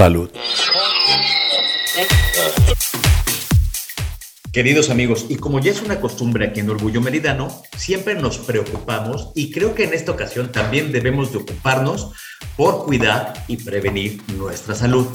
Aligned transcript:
salud. 0.00 0.30
Queridos 4.50 4.88
amigos, 4.88 5.26
y 5.28 5.36
como 5.36 5.60
ya 5.60 5.72
es 5.72 5.82
una 5.82 6.00
costumbre 6.00 6.46
aquí 6.46 6.60
en 6.60 6.70
Orgullo 6.70 7.02
Meridano, 7.02 7.62
siempre 7.76 8.14
nos 8.14 8.38
preocupamos 8.38 9.30
y 9.34 9.50
creo 9.50 9.74
que 9.74 9.84
en 9.84 9.92
esta 9.92 10.12
ocasión 10.12 10.52
también 10.52 10.90
debemos 10.90 11.32
de 11.32 11.38
ocuparnos 11.40 12.12
por 12.56 12.86
cuidar 12.86 13.44
y 13.46 13.58
prevenir 13.58 14.22
nuestra 14.38 14.74
salud. 14.74 15.06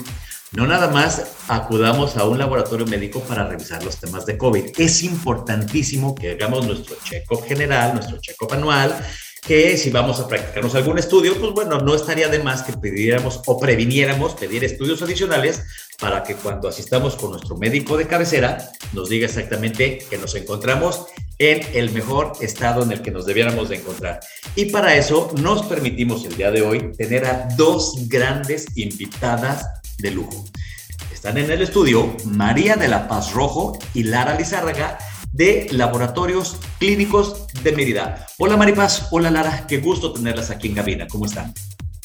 No 0.52 0.68
nada 0.68 0.90
más 0.90 1.34
acudamos 1.48 2.16
a 2.16 2.26
un 2.26 2.38
laboratorio 2.38 2.86
médico 2.86 3.22
para 3.22 3.48
revisar 3.48 3.84
los 3.84 4.00
temas 4.00 4.28
de 4.28 4.38
COVID. 4.38 4.66
Es 4.78 5.02
importantísimo 5.02 6.14
que 6.14 6.34
hagamos 6.34 6.68
nuestro 6.68 6.96
check-up 7.04 7.44
general, 7.48 7.96
nuestro 7.96 8.20
check-up 8.22 8.54
anual, 8.54 8.96
que 9.48 9.78
si 9.78 9.92
vamos 9.92 10.20
a 10.20 10.28
practicarnos 10.28 10.74
algún 10.76 10.98
estudio, 10.98 11.40
pues 11.40 11.52
bueno, 11.54 11.80
no 11.80 11.94
estaría 11.94 12.28
de 12.28 12.40
más 12.40 12.64
que 12.64 12.74
pidiéramos 12.74 13.42
o 13.46 13.60
previniéramos 13.60 14.34
pedir 14.34 14.64
estudios 14.64 15.02
adicionales 15.04 15.64
para 16.00 16.24
que 16.24 16.36
cuando 16.36 16.68
asistamos 16.68 17.16
con 17.16 17.32
nuestro 17.32 17.56
médico 17.56 17.96
de 17.96 18.08
cabecera 18.08 18.72
nos 18.94 19.10
diga 19.10 19.28
exactamente 19.28 20.00
que 20.10 20.18
nos 20.18 20.34
encontramos 20.36 21.06
en 21.38 21.62
el 21.74 21.92
mejor 21.92 22.34
estado 22.42 22.84
en 22.84 22.92
el 22.92 23.02
que 23.02 23.12
nos 23.12 23.26
debiéramos 23.26 23.70
de 23.70 23.78
encontrar. 23.78 24.20
Y 24.56 24.66
para 24.66 24.96
eso 24.96 25.32
nos 25.40 25.64
permitimos 25.64 26.26
el 26.26 26.38
día 26.38 26.50
de 26.50 26.62
hoy 26.62 26.92
tener 26.98 27.26
a 27.26 27.48
dos 27.56 28.08
grandes 28.08 28.66
invitadas 28.76 29.68
de 30.00 30.12
lujo. 30.12 30.46
Están 31.14 31.38
en 31.38 31.52
el 31.52 31.62
estudio 31.62 32.16
María 32.26 32.76
de 32.76 32.88
la 32.88 33.08
Paz 33.08 33.34
Rojo 33.34 33.78
y 33.94 34.04
Lara 34.04 34.38
Lizárraga 34.38 34.98
de 35.36 35.68
Laboratorios 35.72 36.56
Clínicos 36.80 37.46
de 37.62 37.74
Mérida. 37.74 38.26
Hola 38.38 38.56
Maripaz, 38.56 39.10
hola 39.12 39.30
Lara, 39.30 39.68
qué 39.68 39.80
gusto 39.80 40.14
tenerlas 40.14 40.50
aquí 40.50 40.70
en 40.70 40.76
Gabina. 40.76 41.08
¿Cómo 41.08 41.26
están? 41.26 41.54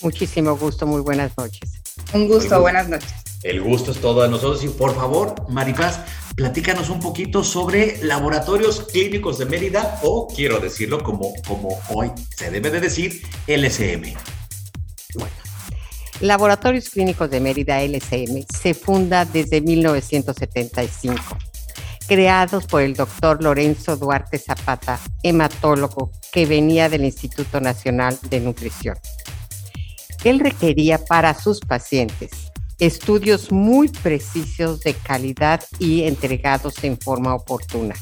Muchísimo 0.02 0.56
gusto, 0.56 0.84
muy 0.84 1.00
buenas 1.00 1.30
noches. 1.38 1.70
Un 2.12 2.26
gusto, 2.26 2.60
buenas 2.60 2.88
noches. 2.88 3.12
El 3.44 3.60
gusto 3.60 3.92
es 3.92 3.98
todo 3.98 4.22
de 4.22 4.28
nosotros 4.28 4.64
y 4.64 4.68
por 4.68 4.96
favor, 4.96 5.48
Maripaz, 5.48 6.00
platícanos 6.34 6.90
un 6.90 6.98
poquito 6.98 7.44
sobre 7.44 8.02
Laboratorios 8.02 8.88
Clínicos 8.90 9.38
de 9.38 9.46
Mérida 9.46 10.00
o 10.02 10.26
quiero 10.26 10.58
decirlo 10.58 11.00
como, 11.00 11.32
como 11.46 11.78
hoy 11.94 12.10
se 12.36 12.50
debe 12.50 12.70
de 12.70 12.80
decir, 12.80 13.22
LCM. 13.46 14.12
Bueno, 15.14 15.34
Laboratorios 16.20 16.90
Clínicos 16.90 17.30
de 17.30 17.38
Mérida, 17.38 17.80
LCM, 17.80 18.44
se 18.60 18.74
funda 18.74 19.24
desde 19.24 19.60
1975 19.60 21.49
creados 22.10 22.66
por 22.66 22.82
el 22.82 22.94
doctor 22.94 23.40
Lorenzo 23.40 23.96
Duarte 23.96 24.36
Zapata, 24.36 24.98
hematólogo 25.22 26.10
que 26.32 26.44
venía 26.44 26.88
del 26.88 27.04
Instituto 27.04 27.60
Nacional 27.60 28.18
de 28.28 28.40
Nutrición. 28.40 28.96
Él 30.24 30.40
requería 30.40 30.98
para 30.98 31.34
sus 31.34 31.60
pacientes 31.60 32.32
estudios 32.80 33.52
muy 33.52 33.86
precisos 33.86 34.80
de 34.80 34.94
calidad 34.94 35.62
y 35.78 36.02
entregados 36.02 36.82
en 36.82 36.98
forma 36.98 37.32
oportuna. 37.32 37.94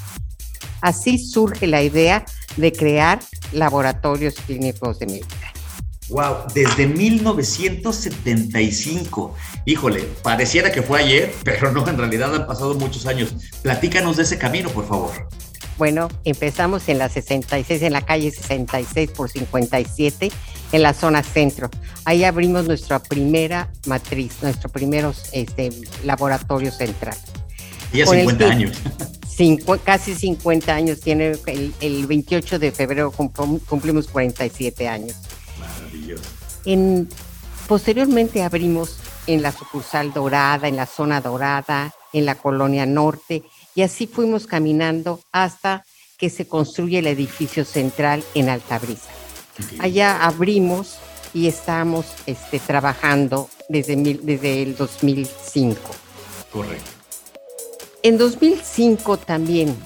Así 0.81 1.19
surge 1.19 1.67
la 1.67 1.83
idea 1.83 2.25
de 2.57 2.73
crear 2.73 3.21
laboratorios 3.53 4.37
clínicos 4.37 5.01
de 5.01 5.07
Mérida. 5.07 5.48
Wow, 6.09 6.45
desde 6.55 6.87
1975. 6.87 9.35
Híjole, 9.67 10.05
pareciera 10.23 10.73
que 10.73 10.81
fue 10.83 11.01
ayer, 11.01 11.35
pero 11.45 11.71
no, 11.73 11.87
en 11.89 11.99
realidad 11.99 12.35
han 12.35 12.47
pasado 12.47 12.75
muchos 12.75 13.05
años. 13.07 13.35
Platícanos 13.63 14.17
de 14.17 14.23
ese 14.23 14.39
camino, 14.39 14.71
por 14.71 14.89
favor. 14.89 15.29
Bueno, 15.77 16.09
empezamos 16.25 16.89
en 16.89 16.97
la 16.99 17.09
66, 17.09 17.83
en 17.83 17.93
la 17.93 18.03
calle 18.03 18.33
66 18.33 19.13
por 19.13 19.31
57, 19.31 20.33
en 20.73 20.83
la 20.83 20.93
zona 20.93 21.23
centro. 21.23 21.71
Ahí 22.05 22.25
abrimos 22.25 22.67
nuestra 22.67 22.99
primera 22.99 23.71
matriz, 23.87 24.39
nuestro 24.43 24.69
primer 24.71 25.07
este, 25.33 25.71
laboratorio 26.05 26.73
central. 26.73 27.17
Ya 27.93 28.07
50 28.07 28.45
años. 28.45 28.77
casi 29.85 30.15
50 30.15 30.75
años 30.75 31.01
tiene, 31.01 31.33
el, 31.47 31.73
el 31.81 32.07
28 32.07 32.59
de 32.59 32.73
febrero 32.73 33.13
cumplimos 33.13 34.09
47 34.09 34.89
años. 34.89 35.17
En, 36.65 37.09
posteriormente 37.67 38.43
abrimos 38.43 38.99
en 39.27 39.43
la 39.43 39.53
sucursal 39.53 40.13
dorada, 40.13 40.69
en 40.69 40.77
la 40.77 40.87
zona 40.87 41.21
dorada, 41.21 41.95
en 42.13 42.25
la 42.25 42.35
colonia 42.37 42.87
norte, 42.87 43.43
y 43.75 43.83
así 43.83 44.07
fuimos 44.07 44.47
caminando 44.47 45.21
hasta 45.33 45.85
que 46.17 46.31
se 46.31 46.49
construye 46.49 46.99
el 46.99 47.07
edificio 47.07 47.65
central 47.65 48.25
en 48.35 48.49
Altabrisa. 48.49 49.11
Allá 49.79 50.25
abrimos 50.25 50.99
y 51.35 51.47
estamos 51.47 52.07
este, 52.27 52.59
trabajando 52.59 53.49
desde, 53.69 53.97
desde 53.97 54.63
el 54.63 54.77
2005. 54.77 55.81
Correcto. 56.53 56.91
En 58.03 58.17
2005 58.17 59.19
también 59.19 59.77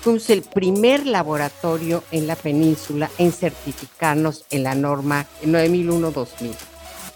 Fuimos 0.00 0.30
el 0.30 0.42
primer 0.42 1.06
laboratorio 1.06 2.02
en 2.10 2.26
la 2.26 2.34
península 2.34 3.10
en 3.18 3.32
certificarnos 3.32 4.44
en 4.50 4.62
la 4.62 4.74
norma 4.74 5.26
9001-2000. 5.44 6.54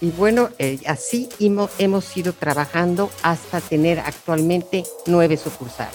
Y 0.03 0.11
bueno, 0.11 0.51
eh, 0.59 0.79
así 0.87 1.31
hemos, 1.41 1.71
hemos 1.79 2.15
ido 2.15 2.35
trabajando 2.35 3.11
hasta 3.23 3.63
tener 3.63 4.01
actualmente 4.01 4.85
nueve 5.07 5.39
sucursales. 5.39 5.95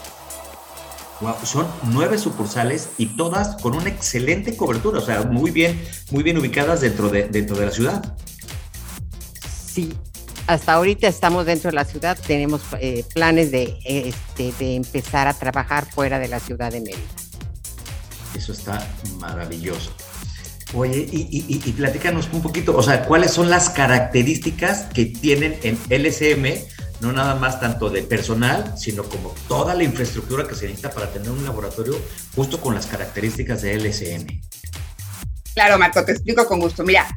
Wow, 1.22 1.36
son 1.44 1.68
nueve 1.92 2.18
sucursales 2.18 2.90
y 2.98 3.18
todas 3.18 3.62
con 3.62 3.76
una 3.76 3.90
excelente 3.90 4.58
cobertura, 4.58 5.00
o 5.00 5.02
sea, 5.02 5.24
muy 5.24 5.52
bien, 5.52 5.80
muy 6.12 6.24
bien 6.24 6.38
ubicadas 6.38 6.82
dentro 6.82 7.10
de, 7.10 7.28
dentro 7.28 7.58
de 7.58 7.66
la 7.66 7.72
ciudad. 7.72 8.18
Sí, 9.72 9.94
hasta 10.50 10.74
ahorita 10.74 11.08
estamos 11.08 11.46
dentro 11.46 11.70
de 11.70 11.76
la 11.76 11.86
ciudad, 11.86 12.18
tenemos 12.26 12.64
eh, 12.82 13.06
planes 13.14 13.52
de, 13.52 13.78
este, 13.86 14.52
de 14.58 14.78
empezar 14.78 15.28
a 15.28 15.34
trabajar 15.36 15.86
fuera 15.86 16.18
de 16.18 16.28
la 16.28 16.40
ciudad 16.40 16.72
de 16.72 16.82
Mérida. 16.82 16.98
Eso 18.36 18.54
está 18.54 18.84
maravilloso. 19.20 19.94
Oye, 20.74 21.08
y, 21.12 21.46
y, 21.48 21.72
platícanos 21.74 22.30
un 22.34 22.42
poquito, 22.42 22.76
o 22.76 22.82
sea, 22.82 23.06
¿cuáles 23.06 23.32
son 23.32 23.52
las 23.52 23.70
características 23.70 24.86
que 24.92 25.06
tienen 25.06 25.60
en 25.62 25.78
LSM, 25.88 26.66
no 27.02 27.12
nada 27.12 27.36
más 27.36 27.60
tanto 27.60 27.92
de 27.92 28.02
personal, 28.02 28.74
sino 28.76 29.04
como 29.04 29.36
toda 29.48 29.76
la 29.76 29.84
infraestructura 29.84 30.48
que 30.48 30.56
se 30.56 30.66
necesita 30.66 30.90
para 30.90 31.12
tener 31.12 31.30
un 31.30 31.46
laboratorio 31.46 31.96
justo 32.36 32.60
con 32.60 32.74
las 32.74 32.88
características 32.88 33.62
de 33.62 33.76
LSM? 33.76 34.26
Claro, 35.54 35.78
Marco, 35.78 36.04
te 36.04 36.14
explico 36.14 36.48
con 36.48 36.60
gusto. 36.60 36.84
Mira, 36.84 37.08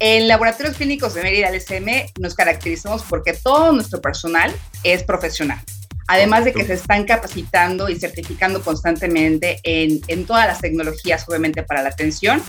en 0.00 0.28
Laboratorios 0.28 0.76
Clínicos 0.76 1.14
de 1.14 1.22
Mérida 1.22 1.50
LSM 1.50 2.12
nos 2.20 2.34
caracterizamos 2.34 3.02
porque 3.02 3.32
todo 3.32 3.72
nuestro 3.72 4.00
personal 4.00 4.54
es 4.82 5.02
profesional. 5.02 5.60
Además 6.06 6.44
de 6.44 6.52
que 6.52 6.64
se 6.64 6.74
están 6.74 7.04
capacitando 7.04 7.88
y 7.88 7.98
certificando 7.98 8.62
constantemente 8.62 9.58
en, 9.62 10.00
en 10.08 10.26
todas 10.26 10.46
las 10.46 10.60
tecnologías, 10.60 11.26
obviamente, 11.28 11.62
para 11.62 11.82
la 11.82 11.88
atención 11.88 12.42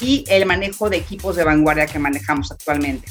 y 0.00 0.24
el 0.28 0.46
manejo 0.46 0.88
de 0.88 0.96
equipos 0.96 1.36
de 1.36 1.44
vanguardia 1.44 1.86
que 1.86 1.98
manejamos 1.98 2.50
actualmente. 2.50 3.08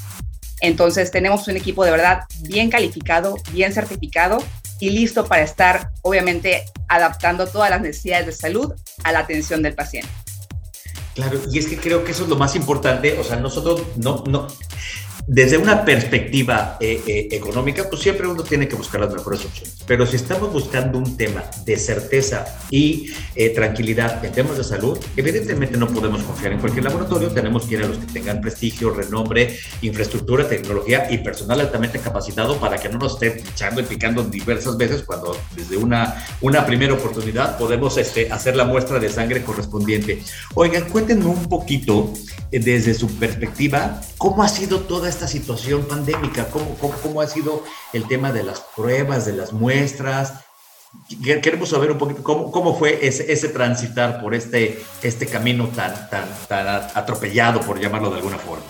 Entonces 0.61 1.11
tenemos 1.11 1.47
un 1.47 1.57
equipo 1.57 1.83
de 1.85 1.91
verdad 1.91 2.23
bien 2.41 2.69
calificado, 2.69 3.35
bien 3.51 3.73
certificado 3.73 4.43
y 4.79 4.89
listo 4.89 5.25
para 5.25 5.43
estar, 5.43 5.91
obviamente, 6.01 6.65
adaptando 6.87 7.47
todas 7.47 7.69
las 7.69 7.81
necesidades 7.81 8.25
de 8.25 8.31
salud 8.31 8.73
a 9.03 9.11
la 9.11 9.19
atención 9.19 9.61
del 9.61 9.75
paciente. 9.75 10.09
Claro, 11.15 11.39
y 11.51 11.59
es 11.59 11.67
que 11.67 11.77
creo 11.77 12.03
que 12.05 12.11
eso 12.11 12.23
es 12.23 12.29
lo 12.29 12.37
más 12.37 12.55
importante, 12.55 13.19
o 13.19 13.23
sea, 13.23 13.35
nosotros 13.35 13.81
no, 13.97 14.23
no, 14.27 14.47
desde 15.27 15.57
una 15.57 15.85
perspectiva 15.85 16.77
eh, 16.79 17.01
eh, 17.05 17.27
económica, 17.31 17.87
pues 17.89 18.01
siempre 18.01 18.27
uno 18.27 18.43
tiene 18.43 18.67
que 18.67 18.75
buscar 18.75 19.01
las 19.01 19.13
mejores 19.13 19.45
opciones. 19.45 19.77
Pero 19.85 20.05
si 20.05 20.15
estamos 20.15 20.51
buscando 20.51 20.97
un 20.97 21.17
tema 21.17 21.43
de 21.65 21.77
certeza 21.77 22.45
y 22.69 23.11
eh, 23.35 23.49
tranquilidad 23.49 24.23
en 24.25 24.31
temas 24.31 24.57
de 24.57 24.63
salud, 24.63 24.97
evidentemente 25.15 25.77
no 25.77 25.87
podemos 25.87 26.23
confiar 26.23 26.53
en 26.53 26.59
cualquier 26.59 26.85
laboratorio. 26.85 27.29
Tenemos 27.29 27.65
que 27.65 27.75
ir 27.75 27.83
a 27.83 27.87
los 27.87 27.97
que 27.97 28.07
tengan 28.07 28.41
prestigio, 28.41 28.91
renombre, 28.91 29.57
infraestructura, 29.81 30.47
tecnología 30.47 31.07
y 31.11 31.19
personal 31.19 31.61
altamente 31.61 31.99
capacitado 31.99 32.59
para 32.59 32.77
que 32.77 32.89
no 32.89 32.97
nos 32.97 33.13
estén 33.13 33.45
echando 33.47 33.81
y 33.81 33.83
picando 33.83 34.23
diversas 34.23 34.77
veces 34.77 35.03
cuando 35.03 35.37
desde 35.55 35.77
una, 35.77 36.25
una 36.41 36.65
primera 36.65 36.93
oportunidad 36.93 37.57
podemos 37.57 37.97
este, 37.97 38.31
hacer 38.31 38.55
la 38.55 38.65
muestra 38.65 38.99
de 38.99 39.09
sangre 39.09 39.43
correspondiente. 39.43 40.21
Oigan, 40.55 40.89
cuéntenme 40.89 41.25
un 41.25 41.47
poquito 41.47 42.13
desde 42.51 42.93
su 42.93 43.07
perspectiva, 43.17 44.01
¿cómo 44.17 44.43
ha 44.43 44.49
sido 44.49 44.81
toda 44.81 45.10
esta 45.11 45.27
situación 45.27 45.83
pandémica? 45.83 46.47
¿Cómo, 46.49 46.75
cómo, 46.75 47.21
ha 47.21 47.27
sido 47.27 47.63
el 47.93 48.07
tema 48.07 48.31
de 48.31 48.43
las 48.43 48.61
pruebas, 48.75 49.25
de 49.25 49.33
las 49.33 49.53
muestras? 49.53 50.33
Queremos 51.23 51.69
saber 51.69 51.91
un 51.91 51.97
poquito 51.97 52.23
cómo, 52.23 52.51
cómo 52.51 52.77
fue 52.77 53.05
ese, 53.05 53.31
ese, 53.31 53.49
transitar 53.49 54.19
por 54.21 54.33
este, 54.33 54.83
este 55.03 55.27
camino 55.27 55.67
tan, 55.67 56.09
tan, 56.09 56.25
tan 56.47 56.67
atropellado, 56.95 57.61
por 57.61 57.79
llamarlo 57.79 58.09
de 58.09 58.17
alguna 58.17 58.37
forma. 58.37 58.65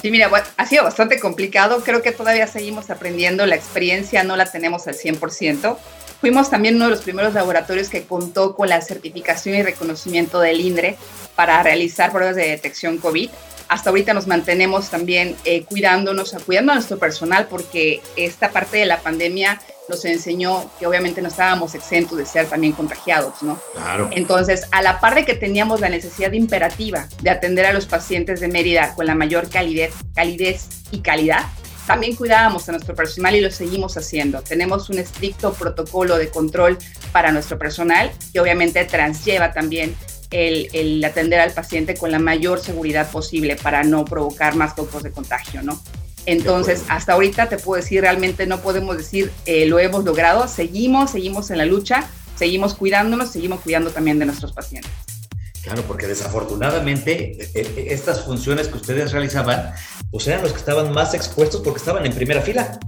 Sí, 0.00 0.10
mira, 0.10 0.30
ha 0.56 0.66
sido 0.66 0.82
bastante 0.82 1.20
complicado. 1.20 1.82
Creo 1.84 2.02
que 2.02 2.10
todavía 2.10 2.46
seguimos 2.46 2.90
aprendiendo. 2.90 3.46
La 3.46 3.54
experiencia 3.54 4.24
no 4.24 4.36
la 4.36 4.46
tenemos 4.46 4.88
al 4.88 4.94
100%. 4.94 5.76
Fuimos 6.22 6.48
también 6.48 6.76
uno 6.76 6.84
de 6.84 6.92
los 6.92 7.02
primeros 7.02 7.34
laboratorios 7.34 7.88
que 7.90 8.04
contó 8.04 8.54
con 8.54 8.68
la 8.68 8.80
certificación 8.80 9.56
y 9.56 9.62
reconocimiento 9.62 10.40
del 10.40 10.60
INDRE 10.60 10.96
para 11.34 11.62
realizar 11.62 12.12
pruebas 12.12 12.36
de 12.36 12.48
detección 12.48 12.96
COVID 12.98 13.28
hasta 13.72 13.88
ahorita 13.88 14.12
nos 14.12 14.26
mantenemos 14.26 14.90
también 14.90 15.34
eh, 15.46 15.64
cuidándonos, 15.64 16.36
cuidando 16.44 16.72
a 16.72 16.74
nuestro 16.74 16.98
personal 16.98 17.46
porque 17.48 18.02
esta 18.16 18.50
parte 18.50 18.76
de 18.76 18.84
la 18.84 19.00
pandemia 19.00 19.62
nos 19.88 20.04
enseñó 20.04 20.70
que 20.78 20.86
obviamente 20.86 21.22
no 21.22 21.28
estábamos 21.28 21.74
exentos 21.74 22.18
de 22.18 22.26
ser 22.26 22.46
también 22.46 22.74
contagiados, 22.74 23.42
¿no? 23.42 23.58
Claro. 23.72 24.10
Entonces, 24.12 24.66
a 24.72 24.82
la 24.82 25.00
par 25.00 25.14
de 25.14 25.24
que 25.24 25.34
teníamos 25.34 25.80
la 25.80 25.88
necesidad 25.88 26.32
imperativa 26.32 27.08
de 27.22 27.30
atender 27.30 27.64
a 27.64 27.72
los 27.72 27.86
pacientes 27.86 28.40
de 28.40 28.48
Mérida 28.48 28.94
con 28.94 29.06
la 29.06 29.14
mayor 29.14 29.48
calidez, 29.48 29.94
calidez 30.14 30.68
y 30.90 31.00
calidad, 31.00 31.46
también 31.86 32.16
cuidábamos 32.16 32.68
a 32.68 32.72
nuestro 32.72 32.94
personal 32.94 33.34
y 33.34 33.40
lo 33.40 33.50
seguimos 33.50 33.96
haciendo. 33.96 34.42
Tenemos 34.42 34.90
un 34.90 34.98
estricto 34.98 35.52
protocolo 35.52 36.16
de 36.16 36.28
control 36.28 36.78
para 37.12 37.32
nuestro 37.32 37.58
personal 37.58 38.12
que 38.32 38.40
obviamente 38.40 38.84
translleva 38.84 39.52
también 39.52 39.94
el, 40.30 41.04
atender 41.04 41.40
al 41.40 41.52
paciente 41.52 41.94
con 41.94 42.10
la 42.10 42.18
mayor 42.18 42.60
seguridad 42.60 43.10
posible 43.10 43.56
para 43.56 43.84
no 43.84 44.04
provocar 44.04 44.54
más 44.54 44.74
focos 44.74 45.02
de 45.02 45.10
contagio, 45.10 45.62
¿no? 45.62 45.80
Entonces, 46.24 46.84
hasta 46.88 47.14
ahorita 47.14 47.48
te 47.48 47.58
puedo 47.58 47.82
decir, 47.82 48.00
realmente 48.00 48.46
no 48.46 48.60
podemos 48.60 48.96
decir 48.96 49.32
eh, 49.44 49.66
lo 49.66 49.80
hemos 49.80 50.04
logrado, 50.04 50.46
seguimos, 50.46 51.10
seguimos 51.10 51.50
en 51.50 51.58
la 51.58 51.64
lucha, 51.64 52.08
seguimos 52.36 52.74
cuidándonos, 52.74 53.32
seguimos 53.32 53.60
cuidando 53.60 53.90
también 53.90 54.20
de 54.20 54.26
nuestros 54.26 54.52
pacientes. 54.52 55.11
Claro, 55.62 55.82
porque 55.82 56.06
desafortunadamente 56.06 57.40
eh, 57.40 57.50
eh, 57.54 57.86
estas 57.90 58.24
funciones 58.24 58.68
que 58.68 58.76
ustedes 58.76 59.12
realizaban, 59.12 59.72
pues 60.10 60.26
eran 60.26 60.42
los 60.42 60.52
que 60.52 60.58
estaban 60.58 60.92
más 60.92 61.14
expuestos 61.14 61.60
porque 61.60 61.78
estaban 61.78 62.04
en 62.04 62.12
primera 62.12 62.42
fila. 62.42 62.78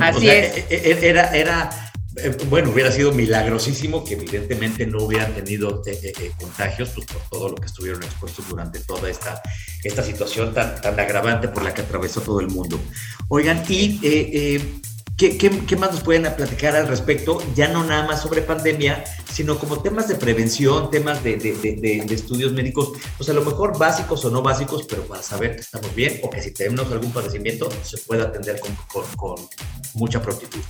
Así 0.00 0.28
es. 0.28 0.56
E, 0.56 0.66
e, 0.70 1.08
era, 1.08 1.34
era 1.34 1.90
eh, 2.16 2.36
bueno, 2.48 2.70
hubiera 2.70 2.90
sido 2.90 3.12
milagrosísimo 3.12 4.04
que 4.04 4.14
evidentemente 4.14 4.84
no 4.84 5.04
hubieran 5.04 5.32
tenido 5.32 5.82
eh, 5.86 5.98
eh, 6.02 6.32
contagios 6.38 6.90
pues, 6.90 7.06
por 7.06 7.22
todo 7.30 7.48
lo 7.50 7.54
que 7.54 7.66
estuvieron 7.66 8.02
expuestos 8.02 8.48
durante 8.48 8.80
toda 8.80 9.08
esta, 9.08 9.40
esta 9.84 10.02
situación 10.02 10.52
tan, 10.52 10.80
tan 10.80 10.98
agravante 10.98 11.46
por 11.48 11.62
la 11.62 11.72
que 11.72 11.82
atravesó 11.82 12.20
todo 12.20 12.40
el 12.40 12.48
mundo. 12.48 12.80
Oigan, 13.28 13.62
¿y 13.68 14.58
¿qué, 15.28 15.76
más 15.76 15.92
nos 15.92 16.02
pueden 16.02 16.22
platicar 16.34 16.74
al 16.74 16.88
respecto? 16.88 17.42
Ya 17.54 17.68
no 17.68 17.84
nada 17.84 18.06
más 18.06 18.22
sobre 18.22 18.40
pandemia, 18.40 19.04
sino 19.30 19.58
como 19.58 19.82
temas 19.82 20.08
de 20.08 20.14
prevención, 20.14 20.90
temas 20.90 21.22
de, 21.22 21.34
estudios 22.10 22.52
médicos, 22.52 22.92
pues 23.18 23.28
a 23.28 23.34
lo 23.34 23.42
mejor 23.42 23.78
básicos 23.78 24.24
o 24.24 24.30
no 24.30 24.40
básicos, 24.40 24.86
pero 24.88 25.02
para 25.02 25.22
saber 25.22 25.56
que 25.56 25.62
estamos 25.62 25.94
bien 25.94 26.20
o 26.22 26.30
que 26.30 26.40
si 26.40 26.52
tenemos 26.52 26.90
algún 26.90 27.12
padecimiento 27.12 27.68
se 27.82 27.98
pueda 27.98 28.24
atender 28.24 28.60
con 28.60 29.34
mucha 29.94 30.22
prontitud. 30.22 30.60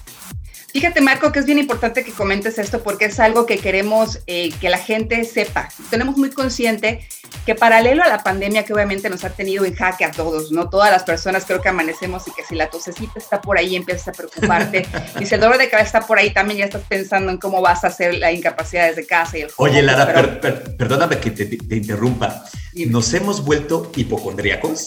Fíjate, 0.72 1.00
Marco, 1.00 1.32
que 1.32 1.40
es 1.40 1.46
bien 1.46 1.58
importante 1.58 2.04
que 2.04 2.12
comentes 2.12 2.58
esto 2.58 2.82
porque 2.82 3.06
es 3.06 3.18
algo 3.18 3.44
que 3.44 3.58
queremos 3.58 4.20
eh, 4.26 4.50
que 4.60 4.68
la 4.68 4.78
gente 4.78 5.24
sepa. 5.24 5.68
Tenemos 5.90 6.16
muy 6.16 6.30
consciente 6.30 7.06
que 7.44 7.54
paralelo 7.54 8.02
a 8.02 8.08
la 8.08 8.22
pandemia 8.22 8.64
que 8.64 8.72
obviamente 8.72 9.10
nos 9.10 9.24
ha 9.24 9.30
tenido 9.30 9.64
en 9.64 9.74
jaque 9.74 10.04
a 10.04 10.12
todos, 10.12 10.52
¿no? 10.52 10.68
Todas 10.68 10.90
las 10.90 11.02
personas 11.02 11.44
creo 11.44 11.60
que 11.60 11.68
amanecemos 11.68 12.28
y 12.28 12.32
que 12.32 12.44
si 12.44 12.54
la 12.54 12.70
tosecita 12.70 13.18
está 13.18 13.40
por 13.40 13.58
ahí 13.58 13.74
empiezas 13.74 14.08
a 14.08 14.12
preocuparte 14.12 14.86
y 15.20 15.26
si 15.26 15.34
el 15.34 15.40
dolor 15.40 15.58
de 15.58 15.68
cabeza 15.68 15.98
está 15.98 16.06
por 16.06 16.18
ahí 16.18 16.32
también 16.32 16.58
ya 16.58 16.64
estás 16.66 16.82
pensando 16.88 17.32
en 17.32 17.38
cómo 17.38 17.60
vas 17.60 17.82
a 17.84 17.88
hacer 17.88 18.14
la 18.14 18.30
incapacidad 18.30 18.88
desde 18.88 19.06
casa 19.06 19.38
y 19.38 19.42
el 19.42 19.50
Oye, 19.56 19.82
Lara, 19.82 20.40
perdóname 20.40 21.18
que 21.18 21.30
te, 21.30 21.46
te 21.46 21.76
interrumpa. 21.76 22.44
¿Nos 22.74 23.12
hemos 23.14 23.44
vuelto 23.44 23.90
hipocondríacos? 23.96 24.86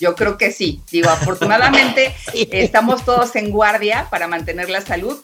Yo 0.00 0.14
creo 0.14 0.36
que 0.38 0.52
sí. 0.52 0.82
Digo, 0.90 1.10
afortunadamente 1.10 2.14
estamos 2.34 3.04
todos 3.04 3.36
en 3.36 3.50
guardia 3.50 4.08
para 4.10 4.28
mantener 4.28 4.70
la 4.70 4.80
salud, 4.80 5.22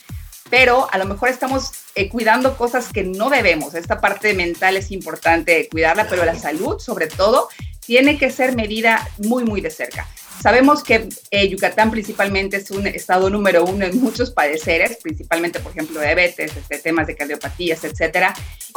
pero 0.50 0.88
a 0.92 0.98
lo 0.98 1.04
mejor 1.04 1.28
estamos 1.28 1.72
eh, 1.94 2.08
cuidando 2.08 2.56
cosas 2.56 2.92
que 2.92 3.04
no 3.04 3.30
debemos. 3.30 3.74
Esta 3.74 4.00
parte 4.00 4.34
mental 4.34 4.76
es 4.76 4.90
importante 4.90 5.69
cuidarla, 5.70 6.06
pero 6.08 6.24
la 6.24 6.38
salud, 6.38 6.78
sobre 6.78 7.06
todo, 7.06 7.48
tiene 7.80 8.19
que 8.19 8.30
ser 8.30 8.54
medida 8.54 9.08
muy, 9.19 9.44
muy 9.44 9.60
de 9.60 9.70
cerca. 9.70 10.06
Sabemos 10.40 10.82
que 10.82 11.08
eh, 11.31 11.49
Yucatán 11.49 11.90
principalmente 11.90 12.56
es 12.56 12.70
un 12.70 12.87
estado 12.87 13.31
número 13.31 13.64
uno 13.64 13.84
en 13.84 14.00
muchos 14.00 14.31
padeceres, 14.31 14.99
principalmente, 15.02 15.61
por 15.61 15.73
ejemplo, 15.73 16.00
diabetes, 16.00 16.56
este, 16.56 16.79
temas 16.79 17.06
de 17.06 17.14
cardiopatías, 17.14 17.84
etcétera. 17.84 18.34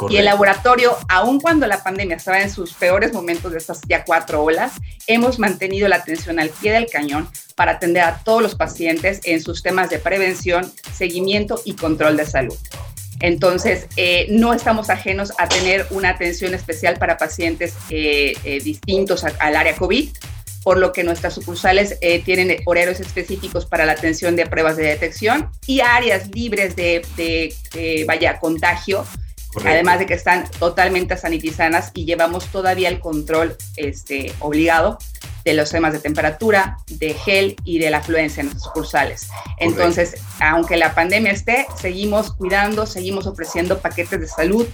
Y 0.08 0.16
el 0.16 0.26
laboratorio, 0.26 0.96
aun 1.08 1.40
cuando 1.40 1.66
la 1.66 1.82
pandemia 1.82 2.16
estaba 2.16 2.40
en 2.40 2.50
sus 2.50 2.72
peores 2.74 3.12
momentos 3.12 3.52
de 3.52 3.58
estas 3.58 3.80
ya 3.88 4.04
cuatro 4.04 4.44
olas, 4.44 4.72
hemos 5.06 5.38
mantenido 5.38 5.88
la 5.88 5.96
atención 5.96 6.38
al 6.38 6.50
pie 6.50 6.72
del 6.72 6.86
cañón 6.86 7.28
para 7.56 7.72
atender 7.72 8.02
a 8.04 8.18
todos 8.18 8.42
los 8.42 8.54
pacientes 8.54 9.20
en 9.24 9.42
sus 9.42 9.62
temas 9.62 9.90
de 9.90 9.98
prevención, 9.98 10.72
seguimiento 10.92 11.60
y 11.64 11.74
control 11.74 12.16
de 12.16 12.26
salud. 12.26 12.56
Entonces, 13.20 13.86
eh, 13.96 14.26
no 14.28 14.52
estamos 14.52 14.90
ajenos 14.90 15.32
a 15.38 15.48
tener 15.48 15.86
una 15.90 16.10
atención 16.10 16.54
especial 16.54 16.96
para 16.98 17.16
pacientes 17.16 17.74
eh, 17.88 18.60
distintos 18.62 19.24
al 19.24 19.56
área 19.56 19.74
COVID 19.74 20.10
por 20.66 20.78
lo 20.78 20.92
que 20.92 21.04
nuestras 21.04 21.32
sucursales 21.32 21.96
eh, 22.00 22.20
tienen 22.24 22.60
horarios 22.64 22.98
específicos 22.98 23.66
para 23.66 23.86
la 23.86 23.92
atención 23.92 24.34
de 24.34 24.46
pruebas 24.46 24.76
de 24.76 24.82
detección 24.82 25.48
y 25.64 25.78
áreas 25.78 26.26
libres 26.34 26.74
de, 26.74 27.54
vaya, 28.04 28.40
contagio, 28.40 29.06
además 29.64 30.00
de 30.00 30.06
que 30.06 30.14
están 30.14 30.50
totalmente 30.58 31.16
sanitizadas 31.16 31.92
y 31.94 32.04
llevamos 32.04 32.46
todavía 32.46 32.88
el 32.88 32.98
control 32.98 33.56
este, 33.76 34.34
obligado 34.40 34.98
de 35.44 35.54
los 35.54 35.70
temas 35.70 35.92
de 35.92 36.00
temperatura, 36.00 36.78
de 36.88 37.14
gel 37.14 37.54
y 37.62 37.78
de 37.78 37.88
la 37.88 37.98
afluencia 37.98 38.40
en 38.40 38.46
nuestras 38.46 38.64
sucursales. 38.64 39.28
Entonces, 39.58 40.16
aunque 40.40 40.76
la 40.76 40.96
pandemia 40.96 41.30
esté, 41.30 41.68
seguimos 41.80 42.34
cuidando, 42.34 42.86
seguimos 42.86 43.28
ofreciendo 43.28 43.78
paquetes 43.78 44.18
de 44.18 44.26
salud 44.26 44.66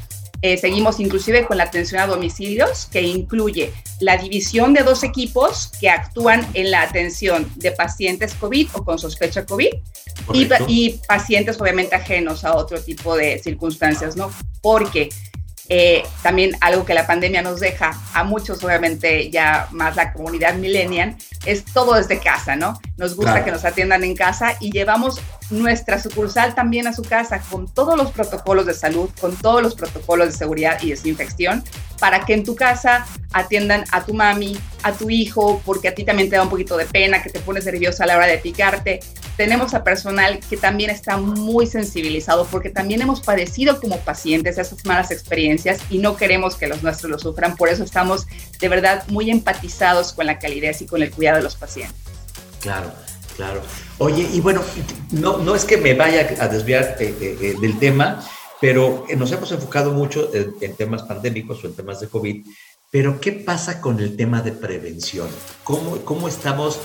eh, 0.43 0.59
seguimos 0.59 0.99
inclusive 0.99 1.47
con 1.47 1.57
la 1.57 1.65
atención 1.65 2.01
a 2.01 2.07
domicilios, 2.07 2.89
que 2.91 3.01
incluye 3.03 3.73
la 4.01 4.17
división 4.17 4.75
de 4.75 4.83
dos 4.83 5.05
equipos 5.05 5.71
que 5.81 5.89
actúan 5.89 6.47
en 6.55 6.73
la 6.73 6.83
atención 6.83 7.51
de 7.57 7.71
pacientes 7.71 8.35
COVID 8.35 8.69
o 8.75 8.85
con 8.85 8.99
sospecha 8.99 9.47
COVID 9.47 9.71
y, 10.35 10.49
y, 10.67 11.01
pacientes 11.07 11.61
obviamente 11.61 11.95
ajenos 11.95 12.45
a 12.45 12.57
otro 12.57 12.81
tipo 12.83 13.17
de 13.17 13.39
circunstancias, 13.39 14.17
¿no? 14.17 14.33
Porque 14.61 15.11
eh, 15.69 16.03
también 16.23 16.53
algo 16.61 16.85
que 16.85 16.93
la 16.93 17.07
pandemia 17.07 17.41
nos 17.41 17.61
deja 17.61 17.99
a 18.13 18.25
muchos, 18.25 18.63
obviamente 18.65 19.31
ya 19.31 19.69
más 19.71 19.97
la 19.97 20.13
comunidad 20.13 20.55
millennial, 20.57 21.17
es 21.45 21.65
todo 21.65 21.95
desde 21.95 22.19
casa, 22.19 22.57
¿no? 22.57 22.81
Nos 22.97 23.17
gusta 23.17 23.45
que 23.45 23.51
nos 23.51 23.65
atiendan 23.65 24.05
en 24.05 24.15
casa 24.15 24.57
y 24.61 24.71
llevamos 24.71 25.21
nuestra 25.51 25.99
sucursal 25.99 26.55
también 26.55 26.87
a 26.87 26.93
su 26.93 27.03
casa 27.03 27.41
con 27.51 27.73
todos 27.73 27.97
los 27.97 28.11
protocolos 28.11 28.67
de 28.67 28.75
salud, 28.75 29.11
con 29.21 29.37
todos 29.37 29.63
los 29.63 29.75
protocolos 29.75 30.29
de 30.29 30.33
seguridad 30.33 30.79
y 30.83 30.91
desinfección, 30.91 31.63
para 31.99 32.25
que 32.25 32.35
en 32.35 32.45
tu 32.45 32.57
casa 32.57 33.07
atiendan 33.33 33.85
a 33.93 34.05
tu 34.05 34.15
mami, 34.15 34.59
a 34.83 34.93
tu 34.93 35.11
hijo, 35.11 35.63
porque 35.65 35.89
a 35.89 35.95
ti 35.95 36.05
también 36.05 36.29
te 36.29 36.37
da 36.37 36.43
un 36.43 36.51
poquito 36.51 36.77
de 36.77 36.87
pena, 36.87 37.23
que 37.23 37.31
te 37.31 37.41
pones 37.41 37.65
nerviosa 37.65 38.05
a 38.05 38.07
la 38.07 38.17
hora 38.17 38.27
de 38.27 38.39
picarte. 38.39 39.01
Tenemos 39.37 39.75
a 39.75 39.85
personal 39.85 40.41
que 40.51 40.57
también 40.57 40.91
está 40.91 41.17
muy 41.17 41.67
sensibilizado 41.67 42.47
porque 42.51 42.71
también 42.71 43.01
hemos 43.01 43.21
padecido 43.21 43.81
como 43.81 43.99
pacientes 43.99 44.59
esas 44.59 44.85
malas 44.85 45.11
experiencias 45.11 45.81
y 45.91 45.99
no 45.99 46.17
queremos 46.17 46.57
que 46.57 46.67
los 46.67 46.83
nuestros 46.83 47.11
lo 47.11 47.19
sufran. 47.19 47.57
Por 47.57 47.69
eso 47.69 47.85
estamos 47.85 48.27
de 48.61 48.69
verdad 48.69 49.05
muy 49.09 49.31
empatizados 49.31 50.13
con 50.13 50.27
la 50.27 50.39
calidez 50.39 50.83
y 50.83 50.87
con 50.87 51.03
el 51.03 51.11
cuidado 51.11 51.32
de 51.37 51.43
los 51.43 51.57
pacientes. 51.57 51.97
Claro. 52.61 52.93
Claro. 53.37 53.63
Oye, 53.99 54.29
y 54.33 54.41
bueno, 54.41 54.63
no, 55.11 55.39
no 55.39 55.55
es 55.55 55.65
que 55.65 55.77
me 55.77 55.95
vaya 55.95 56.37
a 56.41 56.49
desviar 56.49 56.97
eh, 57.01 57.15
eh, 57.21 57.39
eh, 57.41 57.55
del 57.61 57.79
tema, 57.79 58.23
pero 58.61 59.07
nos 59.17 59.33
hemos 59.33 59.51
enfocado 59.53 59.93
mucho 59.93 60.31
en, 60.35 60.75
temas 60.77 61.03
pandémicos 61.03 61.63
o 61.65 61.67
en 61.67 61.75
temas 61.75 62.01
de 62.01 62.09
COVID, 62.09 62.47
pero 62.91 63.21
¿qué 63.21 63.33
pasa 63.33 63.81
con 63.81 63.99
el 64.01 64.17
tema 64.17 64.43
de 64.43 64.53
prevención? 64.53 65.29
¿Cómo, 65.65 65.97
cómo 66.05 66.29
estamos 66.29 66.79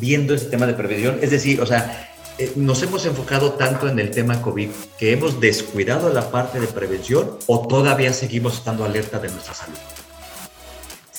viendo 0.00 0.34
ese 0.34 0.46
tema 0.46 0.66
de 0.66 0.74
prevención? 0.74 1.18
Es 1.22 1.30
decir, 1.30 1.60
o 1.60 1.66
sea, 1.66 2.12
nos 2.56 2.82
hemos 2.82 3.06
enfocado 3.06 3.52
tanto 3.52 3.88
en 3.88 3.98
el 4.00 4.10
tema 4.10 4.42
COVID 4.42 4.68
que 4.98 5.12
hemos 5.12 5.40
descuidado 5.40 6.12
la 6.12 6.30
parte 6.30 6.60
de 6.60 6.66
prevención 6.66 7.38
o 7.46 7.66
todavía 7.68 8.12
seguimos 8.12 8.54
estando 8.54 8.84
alerta 8.84 9.18
de 9.20 9.28
nuestra 9.28 9.54
salud. 9.54 9.78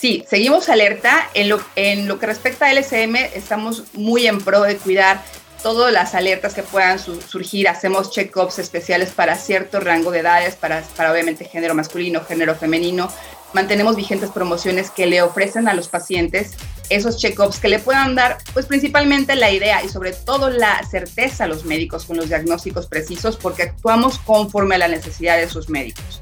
Sí, 0.03 0.25
seguimos 0.29 0.67
alerta. 0.67 1.29
En 1.33 1.47
lo, 1.47 2.19
que 2.19 2.25
respecta 2.25 2.65
a 2.65 2.73
LSM, 2.73 3.15
estamos 3.35 3.85
muy 3.93 4.27
en 4.27 4.41
pro 4.41 4.63
de 4.63 4.75
cuidar 4.75 5.23
todas 5.61 5.93
las 5.93 6.13
alertas 6.13 6.53
que 6.53 6.61
puedan 6.61 6.99
surgir. 6.99 7.69
Hacemos 7.69 8.11
check-ups 8.11 8.59
especiales 8.59 9.11
para 9.11 9.37
cierto 9.37 9.79
rango 9.79 10.11
de 10.11 10.19
edades, 10.19 10.57
para, 10.57 10.81
para 10.97 11.09
obviamente 11.09 11.45
género 11.45 11.73
masculino, 11.73 12.19
género 12.19 12.53
femenino. 12.53 13.07
Mantenemos 13.53 13.95
vigentes 13.95 14.29
promociones 14.29 14.91
que 14.91 15.05
le 15.05 15.21
ofrecen 15.21 15.69
a 15.69 15.73
los 15.73 15.87
pacientes 15.87 16.51
esos 16.89 17.17
check-ups 17.17 17.59
que 17.59 17.69
le 17.69 17.79
puedan 17.79 18.13
dar, 18.13 18.39
pues 18.51 18.65
principalmente 18.65 19.37
la 19.37 19.51
idea 19.51 19.85
y 19.85 19.87
sobre 19.87 20.11
todo 20.11 20.49
la 20.49 20.83
certeza 20.83 21.45
a 21.45 21.47
los 21.47 21.63
médicos 21.63 22.03
con 22.03 22.17
los 22.17 22.27
diagnósticos 22.27 22.87
precisos, 22.87 23.37
porque 23.37 23.63
actuamos 23.63 24.19
conforme 24.19 24.75
a 24.75 24.79
la 24.79 24.89
necesidad 24.89 25.37
de 25.37 25.47
sus 25.47 25.69
médicos. 25.69 26.12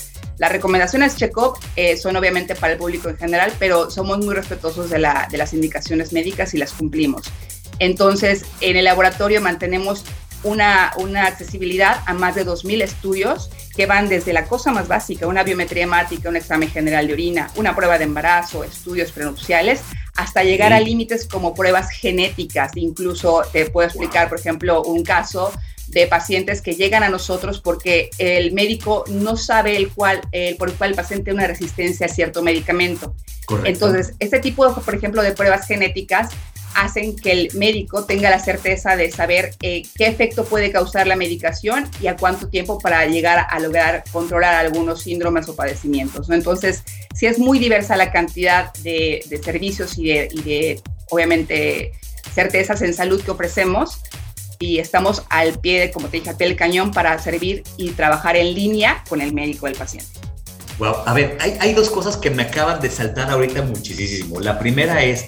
Las 0.41 0.51
recomendaciones 0.51 1.17
check-up 1.17 1.59
eh, 1.75 1.95
son 1.97 2.15
obviamente 2.15 2.55
para 2.55 2.73
el 2.73 2.79
público 2.79 3.09
en 3.09 3.15
general, 3.15 3.53
pero 3.59 3.91
somos 3.91 4.17
muy 4.17 4.33
respetuosos 4.33 4.89
de, 4.89 4.97
la, 4.97 5.27
de 5.29 5.37
las 5.37 5.53
indicaciones 5.53 6.13
médicas 6.13 6.55
y 6.55 6.57
las 6.57 6.73
cumplimos. 6.73 7.31
Entonces, 7.77 8.43
en 8.59 8.75
el 8.75 8.85
laboratorio 8.85 9.39
mantenemos 9.39 10.03
una, 10.41 10.93
una 10.97 11.27
accesibilidad 11.27 12.01
a 12.07 12.15
más 12.15 12.33
de 12.33 12.43
2.000 12.43 12.81
estudios 12.81 13.51
que 13.75 13.85
van 13.85 14.09
desde 14.09 14.33
la 14.33 14.45
cosa 14.45 14.71
más 14.71 14.87
básica, 14.87 15.27
una 15.27 15.43
biometría 15.43 15.83
hemática, 15.83 16.29
un 16.29 16.37
examen 16.37 16.71
general 16.71 17.05
de 17.05 17.13
orina, 17.13 17.51
una 17.55 17.75
prueba 17.75 17.99
de 17.99 18.05
embarazo, 18.05 18.63
estudios 18.63 19.11
prenupciales, 19.11 19.81
hasta 20.15 20.43
llegar 20.43 20.73
a 20.73 20.79
límites 20.79 21.27
como 21.27 21.53
pruebas 21.53 21.91
genéticas. 21.91 22.71
Incluso 22.77 23.43
te 23.53 23.69
puedo 23.69 23.87
explicar, 23.87 24.27
por 24.27 24.39
ejemplo, 24.39 24.81
un 24.81 25.03
caso 25.03 25.51
de 25.91 26.07
pacientes 26.07 26.61
que 26.61 26.73
llegan 26.73 27.03
a 27.03 27.09
nosotros 27.09 27.59
porque 27.61 28.09
el 28.17 28.53
médico 28.53 29.03
no 29.09 29.37
sabe 29.37 29.75
el 29.75 29.89
cual, 29.89 30.21
por 30.57 30.69
el 30.69 30.75
cual 30.75 30.91
el 30.91 30.95
paciente 30.95 31.25
tiene 31.25 31.39
una 31.39 31.47
resistencia 31.47 32.05
a 32.05 32.09
cierto 32.09 32.41
medicamento. 32.41 33.15
Entonces, 33.65 34.13
este 34.19 34.39
tipo, 34.39 34.73
por 34.73 34.95
ejemplo, 34.95 35.21
de 35.21 35.33
pruebas 35.33 35.67
genéticas 35.67 36.29
hacen 36.75 37.15
que 37.15 37.31
el 37.31 37.49
médico 37.53 38.05
tenga 38.05 38.29
la 38.29 38.39
certeza 38.39 38.95
de 38.95 39.11
saber 39.11 39.53
eh, 39.61 39.83
qué 39.97 40.07
efecto 40.07 40.45
puede 40.45 40.71
causar 40.71 41.07
la 41.07 41.15
medicación 41.15 41.89
y 42.01 42.07
a 42.07 42.15
cuánto 42.15 42.47
tiempo 42.47 42.79
para 42.79 43.05
llegar 43.07 43.45
a 43.49 43.59
lograr 43.59 44.03
controlar 44.11 44.55
algunos 44.55 45.01
síndromes 45.01 45.49
o 45.49 45.55
padecimientos. 45.55 46.29
Entonces, 46.29 46.83
sí 47.13 47.25
es 47.25 47.39
muy 47.39 47.59
diversa 47.59 47.97
la 47.97 48.11
cantidad 48.11 48.73
de, 48.75 49.21
servicios 49.43 49.97
y 49.97 50.07
de, 50.07 50.29
y 50.31 50.41
de, 50.43 50.81
obviamente, 51.09 51.91
certezas 52.33 52.81
en 52.81 52.93
salud 52.93 53.21
que 53.21 53.31
ofrecemos 53.31 54.01
y 54.61 54.77
estamos 54.77 55.23
al 55.29 55.59
pie, 55.59 55.91
como 55.91 56.07
te 56.07 56.17
dije, 56.17 56.29
al 56.29 56.37
pie 56.37 56.47
del 56.47 56.55
cañón 56.55 56.91
para 56.91 57.17
servir 57.19 57.63
y 57.77 57.89
trabajar 57.89 58.37
en 58.37 58.53
línea 58.53 59.03
con 59.09 59.19
el 59.19 59.33
médico 59.33 59.65
del 59.65 59.75
paciente. 59.75 60.07
Wow, 60.77 60.95
a 61.05 61.13
ver, 61.13 61.37
hay, 61.41 61.73
dos 61.73 61.89
cosas 61.89 62.15
que 62.15 62.29
me 62.29 62.43
acaban 62.43 62.79
de 62.79 62.89
saltar 62.89 63.29
ahorita 63.29 63.63
muchísimo. 63.63 64.39
La 64.39 64.57
primera 64.57 65.03
es 65.03 65.25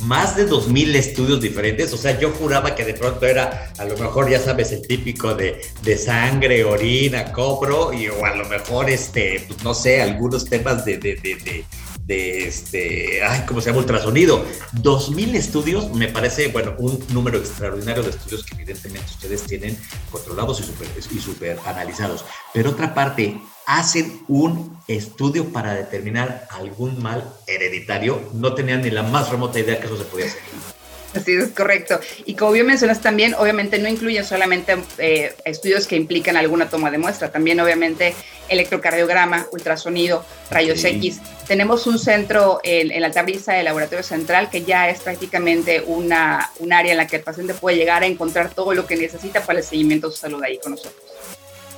más 0.00 0.36
de 0.36 0.48
2.000 0.48 0.94
estudios 0.94 1.40
diferentes. 1.40 1.92
O 1.92 1.96
sea, 1.96 2.18
yo 2.18 2.30
juraba 2.30 2.74
que 2.74 2.84
de 2.84 2.94
pronto 2.94 3.26
era, 3.26 3.72
a 3.78 3.84
lo 3.84 3.96
mejor, 3.96 4.30
ya 4.30 4.40
sabes, 4.40 4.72
el 4.72 4.86
típico 4.86 5.34
de, 5.34 5.60
de 5.82 5.98
sangre, 5.98 6.64
orina, 6.64 7.32
cobro, 7.32 7.92
y, 7.92 8.08
o 8.08 8.24
a 8.24 8.34
lo 8.34 8.46
mejor, 8.48 8.90
este, 8.90 9.44
pues, 9.46 9.62
no 9.62 9.74
sé, 9.74 10.02
algunos 10.02 10.44
temas 10.46 10.84
de, 10.84 10.98
de, 10.98 11.16
de, 11.16 11.64
de 12.06 12.48
este, 12.48 13.22
ay, 13.24 13.44
¿cómo 13.46 13.60
se 13.60 13.70
llama? 13.70 13.80
Ultrasonido. 13.80 14.44
2.000 14.74 15.34
estudios 15.34 15.90
me 15.94 16.08
parece, 16.08 16.48
bueno, 16.48 16.74
un 16.78 17.04
número 17.10 17.38
extraordinario 17.38 18.02
de 18.02 18.10
estudios 18.10 18.44
que 18.44 18.54
evidentemente 18.54 19.06
ustedes 19.10 19.42
tienen 19.44 19.78
controlados 20.10 20.60
y 20.60 20.64
super, 20.64 20.88
y 21.10 21.18
super 21.18 21.58
analizados. 21.64 22.24
Pero 22.52 22.70
otra 22.70 22.94
parte, 22.94 23.40
hacen 23.66 24.22
un 24.28 24.76
estudio 24.88 25.52
para 25.52 25.74
determinar 25.74 26.46
algún 26.50 27.00
mal 27.02 27.32
hereditario. 27.46 28.20
No 28.34 28.54
tenían 28.54 28.82
ni 28.82 28.90
la 28.90 29.02
más 29.02 29.30
remota 29.30 29.58
idea 29.60 29.78
que 29.78 29.86
eso 29.86 29.96
se 29.96 30.04
podía 30.04 30.26
hacer. 30.26 30.81
Así 31.14 31.32
es 31.32 31.48
correcto. 31.50 32.00
Y 32.24 32.34
como 32.34 32.52
bien 32.52 32.66
mencionas 32.66 33.00
también, 33.00 33.34
obviamente 33.34 33.78
no 33.78 33.88
incluyen 33.88 34.24
solamente 34.24 34.76
eh, 34.98 35.34
estudios 35.44 35.86
que 35.86 35.96
implican 35.96 36.36
alguna 36.36 36.70
toma 36.70 36.90
de 36.90 36.98
muestra, 36.98 37.30
también 37.30 37.60
obviamente 37.60 38.14
electrocardiograma, 38.48 39.46
ultrasonido, 39.52 40.24
rayos 40.50 40.82
X. 40.84 41.20
Tenemos 41.46 41.86
un 41.86 41.98
centro 41.98 42.60
en, 42.64 43.00
la 43.00 43.10
tabliza 43.10 43.52
del 43.52 43.66
laboratorio 43.66 44.02
central 44.02 44.48
que 44.50 44.62
ya 44.62 44.88
es 44.88 45.00
prácticamente 45.00 45.82
una, 45.86 46.50
un 46.58 46.72
área 46.72 46.92
en 46.92 46.98
la 46.98 47.06
que 47.06 47.16
el 47.16 47.22
paciente 47.22 47.54
puede 47.54 47.76
llegar 47.76 48.02
a 48.02 48.06
encontrar 48.06 48.50
todo 48.54 48.74
lo 48.74 48.86
que 48.86 48.96
necesita 48.96 49.42
para 49.42 49.58
el 49.58 49.64
seguimiento 49.64 50.08
de 50.08 50.14
su 50.14 50.20
salud 50.20 50.42
ahí 50.42 50.58
con 50.58 50.72
nosotros. 50.72 51.02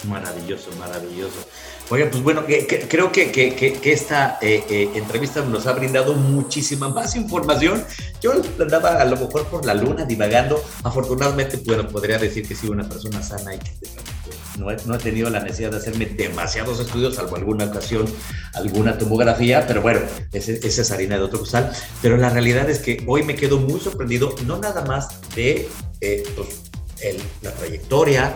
Maravilloso, 0.08 0.70
maravilloso. 0.78 1.46
Oiga, 1.90 2.08
pues 2.10 2.22
bueno, 2.22 2.44
creo 2.88 3.12
que, 3.12 3.80
esta 3.84 4.38
eh, 4.40 4.64
eh, 4.70 4.90
entrevista 4.94 5.42
nos 5.42 5.66
ha 5.66 5.72
brindado 5.72 6.14
muchísima 6.14 6.88
más 6.88 7.14
información. 7.14 7.84
Yo 8.22 8.32
andaba 8.58 9.00
a 9.00 9.04
lo 9.04 9.16
mejor 9.16 9.46
por 9.48 9.66
la 9.66 9.74
luna 9.74 10.04
divagando. 10.04 10.62
Afortunadamente, 10.82 11.58
bueno, 11.64 11.86
podría 11.88 12.18
decir 12.18 12.48
que 12.48 12.54
soy 12.54 12.70
una 12.70 12.88
persona 12.88 13.22
sana 13.22 13.54
y 13.54 13.58
que 13.58 13.72
no 14.58 14.70
he, 14.70 14.76
no 14.86 14.94
he, 14.94 14.98
tenido 14.98 15.28
la 15.30 15.40
necesidad 15.40 15.72
de 15.72 15.76
hacerme 15.78 16.06
demasiados 16.06 16.80
estudios, 16.80 17.16
salvo 17.16 17.36
alguna 17.36 17.66
ocasión, 17.66 18.06
alguna 18.54 18.96
tomografía, 18.96 19.66
pero 19.66 19.82
bueno, 19.82 20.00
esa 20.32 20.52
es 20.52 20.90
harina 20.90 21.16
de 21.16 21.22
otro 21.22 21.40
costal. 21.40 21.72
Pero 22.00 22.16
la 22.16 22.30
realidad 22.30 22.70
es 22.70 22.78
que 22.78 23.04
hoy 23.06 23.24
me 23.24 23.34
quedo 23.34 23.58
muy 23.58 23.80
sorprendido, 23.80 24.34
no 24.46 24.58
nada 24.58 24.84
más 24.84 25.20
de 25.34 25.68
eh, 26.00 26.22
pues, 26.36 26.70
la 27.42 27.50
trayectoria, 27.52 28.34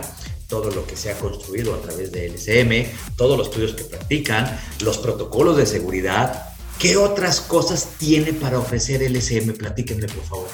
todo 0.49 0.71
lo 0.71 0.85
que 0.85 0.97
se 0.97 1.11
ha 1.11 1.17
construido 1.17 1.75
a 1.75 1.81
través 1.81 2.11
de 2.11 2.27
LSM, 2.27 3.15
todos 3.15 3.37
los 3.37 3.47
estudios 3.47 3.73
que 3.75 3.83
practican, 3.85 4.59
los 4.81 4.97
protocolos 4.97 5.55
de 5.55 5.65
seguridad. 5.65 6.49
¿Qué 6.79 6.97
otras 6.97 7.39
cosas 7.39 7.89
tiene 7.97 8.33
para 8.33 8.57
ofrecer 8.57 9.01
LSM? 9.01 9.53
Platíquenme, 9.53 10.07
por 10.07 10.23
favor. 10.23 10.47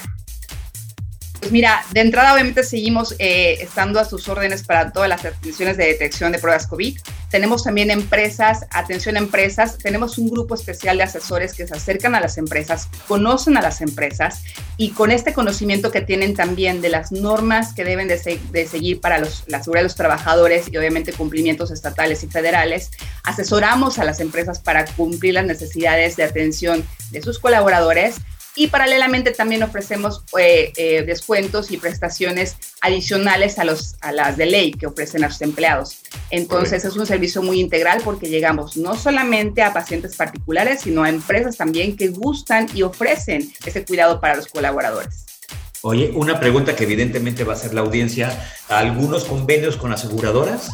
Pues 1.40 1.52
mira, 1.52 1.84
de 1.92 2.00
entrada 2.00 2.34
obviamente 2.34 2.62
seguimos 2.62 3.14
eh, 3.18 3.58
estando 3.60 3.98
a 3.98 4.04
sus 4.04 4.28
órdenes 4.28 4.64
para 4.64 4.92
todas 4.92 5.08
las 5.08 5.24
atenciones 5.24 5.76
de 5.76 5.86
detección 5.86 6.32
de 6.32 6.38
pruebas 6.38 6.66
COVID. 6.66 6.98
Tenemos 7.36 7.64
también 7.64 7.90
empresas, 7.90 8.64
atención 8.70 9.16
a 9.16 9.18
empresas, 9.18 9.76
tenemos 9.76 10.16
un 10.16 10.30
grupo 10.30 10.54
especial 10.54 10.96
de 10.96 11.02
asesores 11.02 11.52
que 11.52 11.66
se 11.66 11.74
acercan 11.74 12.14
a 12.14 12.20
las 12.20 12.38
empresas, 12.38 12.88
conocen 13.06 13.58
a 13.58 13.60
las 13.60 13.82
empresas 13.82 14.42
y 14.78 14.92
con 14.92 15.12
este 15.12 15.34
conocimiento 15.34 15.90
que 15.90 16.00
tienen 16.00 16.32
también 16.32 16.80
de 16.80 16.88
las 16.88 17.12
normas 17.12 17.74
que 17.74 17.84
deben 17.84 18.08
de, 18.08 18.66
seguir 18.66 19.02
para 19.02 19.18
los, 19.18 19.44
la 19.48 19.62
seguridad 19.62 19.80
de 19.80 19.88
los 19.88 19.96
trabajadores 19.96 20.72
y 20.72 20.78
obviamente 20.78 21.12
cumplimientos 21.12 21.70
estatales 21.70 22.24
y 22.24 22.28
federales, 22.28 22.90
asesoramos 23.22 23.98
a 23.98 24.04
las 24.04 24.20
empresas 24.20 24.58
para 24.58 24.86
cumplir 24.86 25.34
las 25.34 25.44
necesidades 25.44 26.16
de 26.16 26.22
atención 26.22 26.86
de 27.10 27.20
sus 27.20 27.38
colaboradores 27.38 28.16
y 28.54 28.68
paralelamente 28.68 29.32
también 29.32 29.62
ofrecemos 29.62 30.24
eh, 30.38 30.72
eh, 30.76 31.02
descuentos 31.02 31.70
y 31.70 31.76
prestaciones 31.76 32.56
adicionales 32.86 33.58
a, 33.58 33.64
los, 33.64 33.96
a 34.00 34.12
las 34.12 34.36
de 34.36 34.46
ley 34.46 34.72
que 34.72 34.86
ofrecen 34.86 35.24
a 35.24 35.30
sus 35.30 35.42
empleados. 35.42 35.98
Entonces 36.30 36.84
es 36.84 36.96
un 36.96 37.06
servicio 37.06 37.42
muy 37.42 37.60
integral 37.60 38.00
porque 38.04 38.28
llegamos 38.28 38.76
no 38.76 38.96
solamente 38.96 39.62
a 39.62 39.72
pacientes 39.72 40.16
particulares, 40.16 40.80
sino 40.82 41.02
a 41.02 41.08
empresas 41.08 41.56
también 41.56 41.96
que 41.96 42.08
gustan 42.08 42.68
y 42.74 42.82
ofrecen 42.82 43.52
ese 43.64 43.84
cuidado 43.84 44.20
para 44.20 44.36
los 44.36 44.46
colaboradores. 44.46 45.26
Oye, 45.82 46.10
una 46.14 46.40
pregunta 46.40 46.74
que 46.74 46.84
evidentemente 46.84 47.44
va 47.44 47.52
a 47.52 47.56
ser 47.56 47.74
la 47.74 47.82
audiencia, 47.82 48.48
¿algunos 48.68 49.24
convenios 49.24 49.76
con 49.76 49.92
aseguradoras? 49.92 50.68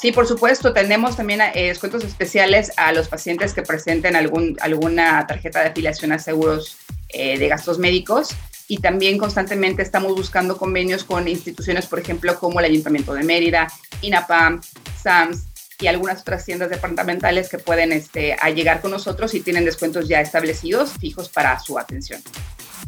Sí, 0.00 0.12
por 0.12 0.26
supuesto, 0.26 0.72
tenemos 0.72 1.16
también 1.16 1.40
eh, 1.40 1.68
descuentos 1.68 2.02
especiales 2.02 2.72
a 2.76 2.92
los 2.92 3.08
pacientes 3.08 3.54
que 3.54 3.62
presenten 3.62 4.16
algún, 4.16 4.56
alguna 4.60 5.26
tarjeta 5.26 5.60
de 5.60 5.68
afiliación 5.68 6.12
a 6.12 6.18
seguros 6.18 6.76
eh, 7.10 7.38
de 7.38 7.48
gastos 7.48 7.78
médicos 7.78 8.34
y 8.72 8.78
también 8.78 9.18
constantemente 9.18 9.82
estamos 9.82 10.14
buscando 10.14 10.56
convenios 10.56 11.04
con 11.04 11.28
instituciones, 11.28 11.84
por 11.84 11.98
ejemplo, 11.98 12.38
como 12.38 12.58
el 12.58 12.64
Ayuntamiento 12.64 13.12
de 13.12 13.22
Mérida, 13.22 13.70
INAPAM, 14.00 14.62
SAMS 15.02 15.42
y 15.78 15.88
algunas 15.88 16.22
otras 16.22 16.42
tiendas 16.46 16.70
departamentales 16.70 17.50
que 17.50 17.58
pueden 17.58 17.92
este, 17.92 18.34
llegar 18.54 18.80
con 18.80 18.92
nosotros 18.92 19.34
y 19.34 19.42
tienen 19.42 19.66
descuentos 19.66 20.08
ya 20.08 20.22
establecidos, 20.22 20.92
fijos 20.98 21.28
para 21.28 21.60
su 21.60 21.78
atención. 21.78 22.22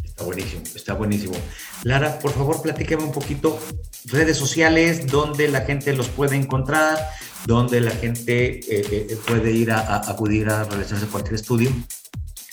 Está 0.03 0.25
buenísimo, 0.25 0.63
está 0.75 0.95
buenísimo. 0.95 1.35
Lara, 1.83 2.19
por 2.19 2.33
favor, 2.33 2.63
platíqueme 2.63 3.03
un 3.03 3.13
poquito 3.13 3.59
redes 4.07 4.39
sociales, 4.39 5.07
donde 5.07 5.49
la 5.49 5.67
gente 5.67 5.93
los 5.93 6.09
puede 6.09 6.35
encontrar, 6.35 6.97
donde 7.45 7.83
la 7.83 7.91
gente 7.91 8.59
eh, 8.61 9.07
eh, 9.11 9.19
puede 9.27 9.51
ir 9.51 9.71
a, 9.71 9.97
acudir 10.11 10.49
a 10.49 10.65
realizarse 10.65 11.05
cualquier 11.09 11.35
estudio. 11.35 11.71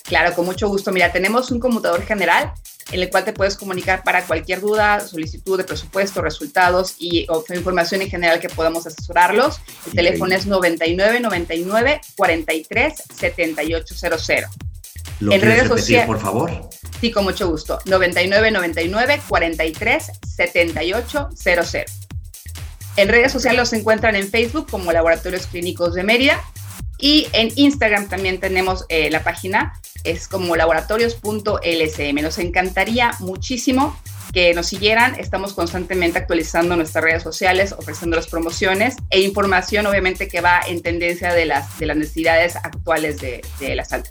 Claro, 0.04 0.36
con 0.36 0.46
mucho 0.46 0.68
gusto. 0.68 0.92
Mira, 0.92 1.14
tenemos 1.14 1.50
un 1.50 1.62
computador 1.62 2.04
general 2.04 2.52
en 2.92 3.00
el 3.00 3.10
cual 3.10 3.24
te 3.24 3.34
puedes 3.34 3.56
comunicar 3.56 4.04
para 4.04 4.26
cualquier 4.26 4.62
duda, 4.62 5.00
solicitud 5.00 5.58
de 5.58 5.64
presupuesto, 5.64 6.22
resultados 6.22 6.96
y 7.00 7.28
información 7.54 8.02
en 8.02 8.10
general 8.10 8.40
que 8.40 8.50
podamos 8.50 8.86
asesorarlos. 8.86 9.62
El 9.88 9.94
teléfono 9.94 10.36
es 10.36 10.46
99 10.46 11.20
99 11.20 12.02
43 12.16 13.04
7800. 13.20 14.50
¿Lo 15.20 15.34
en 15.34 15.42
redes 15.42 15.68
sociales, 15.68 16.08
por 16.08 16.20
favor? 16.20 16.70
Sí, 17.00 17.12
con 17.12 17.24
mucho 17.24 17.48
gusto. 17.50 17.80
99 17.86 18.52
99 18.52 19.22
43 19.28 20.12
78 20.36 21.30
00. 21.36 21.64
En 22.98 23.08
redes 23.08 23.32
sociales 23.32 23.60
los 23.60 23.74
encuentran 23.74 24.16
en 24.16 24.28
Facebook 24.28 24.68
como 24.70 24.92
Laboratorios 24.92 25.48
Clínicos 25.48 25.94
de 25.94 26.04
Mérida 26.04 26.44
y 27.02 27.28
en 27.34 27.52
Instagram 27.56 28.08
también 28.08 28.40
tenemos 28.40 28.86
eh, 28.88 29.10
la 29.10 29.24
página, 29.24 29.74
es 30.04 30.28
como 30.28 30.56
laboratorios.lsm. 30.56 32.22
Nos 32.22 32.38
encantaría 32.38 33.12
muchísimo 33.20 34.00
que 34.32 34.54
nos 34.54 34.68
siguieran. 34.68 35.16
Estamos 35.20 35.54
constantemente 35.54 36.20
actualizando 36.20 36.76
nuestras 36.76 37.04
redes 37.04 37.24
sociales, 37.24 37.74
ofreciendo 37.78 38.16
las 38.16 38.28
promociones 38.28 38.96
e 39.10 39.22
información, 39.22 39.86
obviamente, 39.88 40.28
que 40.28 40.42
va 40.42 40.62
en 40.66 40.82
tendencia 40.82 41.34
de 41.34 41.46
las, 41.46 41.78
de 41.80 41.88
las 41.88 41.98
necesidades 41.98 42.56
actuales 42.56 43.20
de, 43.20 43.42
de 43.60 43.76
la 43.76 43.84
salud. 43.84 44.06